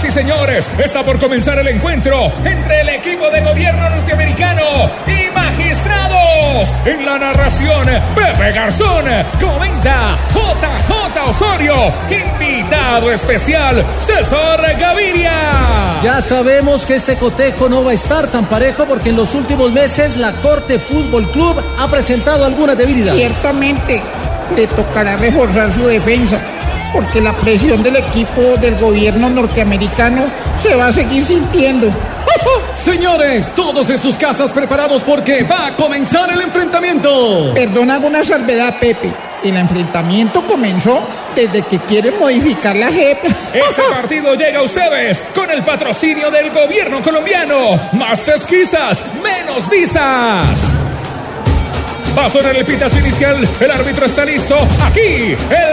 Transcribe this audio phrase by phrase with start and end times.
[0.00, 4.62] Señoras y señores, está por comenzar el encuentro entre el equipo de gobierno norteamericano
[5.06, 6.70] y magistrados.
[6.86, 9.04] En la narración, Pepe Garzón
[9.38, 15.32] comenta JJ Osorio, invitado especial César Gaviria.
[16.02, 19.70] Ya sabemos que este cotejo no va a estar tan parejo porque en los últimos
[19.70, 23.20] meses la Corte Fútbol Club ha presentado algunas debilidades.
[23.20, 24.02] Ciertamente
[24.56, 26.40] le tocará reforzar su defensa
[26.92, 31.88] porque la presión del equipo del gobierno norteamericano se va a seguir sintiendo.
[32.72, 37.52] Señores, todos en sus casas preparados porque va a comenzar el enfrentamiento.
[37.54, 39.12] Perdona una salvedad, Pepe.
[39.42, 43.24] El enfrentamiento comenzó desde que quieren modificar la JEP.
[43.24, 47.80] Este partido llega a ustedes con el patrocinio del gobierno colombiano.
[47.92, 50.60] Más pesquisas, menos visas.
[52.16, 53.48] Va a sonar el pitazo inicial.
[53.60, 54.56] El árbitro está listo.
[54.82, 55.69] Aquí, el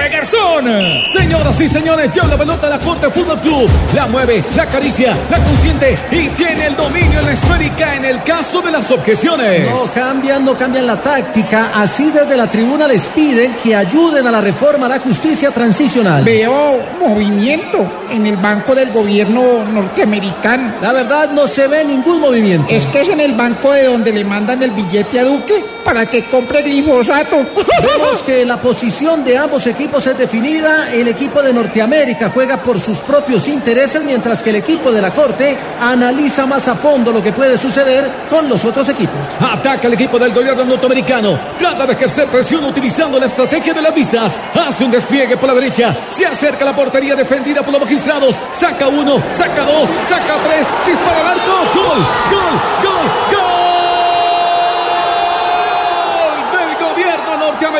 [0.00, 0.64] Pepe Garzón.
[1.12, 3.68] Señoras y señores, lleva la pelota a la Corte Fútbol Club.
[3.94, 8.22] La mueve, la acaricia, la consiente y tiene el dominio en la esférica en el
[8.22, 9.70] caso de las objeciones.
[9.70, 11.72] No cambian, no cambian la táctica.
[11.74, 16.24] Así desde la tribuna les piden que ayuden a la reforma a la justicia transicional.
[16.24, 20.76] Veo movimiento en el banco del gobierno norteamericano.
[20.80, 22.66] La verdad no se ve ningún movimiento.
[22.70, 26.06] Es que es en el banco de donde le mandan el billete a Duque para
[26.06, 27.36] que compre glifosato.
[27.36, 30.92] Vemos que la posición de ambos equipos es definida.
[30.92, 35.12] El equipo de Norteamérica juega por sus propios intereses, mientras que el equipo de la
[35.12, 39.16] Corte analiza más a fondo lo que puede suceder con los otros equipos.
[39.40, 41.36] Ataca el equipo del gobierno norteamericano.
[41.58, 44.32] Trata de ejercer presión utilizando la estrategia de las visas.
[44.54, 45.96] Hace un despliegue por la derecha.
[46.10, 48.36] Se acerca a la portería defendida por los magistrados.
[48.52, 50.66] Saca uno, saca dos, saca tres.
[50.86, 51.52] Dispara al arco.
[51.74, 51.98] Gol,
[52.30, 52.79] gol.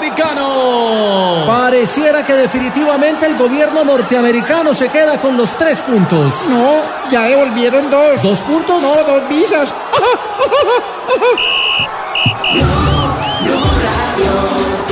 [0.00, 1.44] Norteamericano.
[1.46, 6.32] Pareciera que definitivamente el gobierno norteamericano se queda con los tres puntos.
[6.48, 8.22] No, ya devolvieron dos.
[8.22, 8.80] ¿Dos puntos?
[8.80, 9.68] No, dos visas.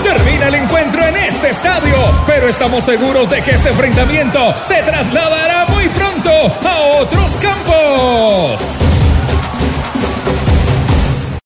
[0.03, 1.97] Termina el encuentro en este estadio,
[2.27, 6.31] pero estamos seguros de que este enfrentamiento se trasladará muy pronto
[6.67, 7.68] a otros campos.